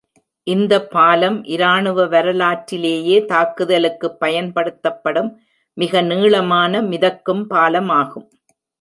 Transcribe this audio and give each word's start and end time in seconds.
இந்த 0.47 0.73
பாலம், 0.85 1.43
இராணுவ 1.47 2.05
வரலாற்றிலேயே 2.05 3.19
தாக்குதலுக்குப் 3.25 4.17
பயன்படுத்தப்படும் 4.19 5.31
மிக 5.77 6.01
நீளமான 6.01 6.81
மிதக்கும் 6.83 7.49
பாலமாகும். 7.49 8.27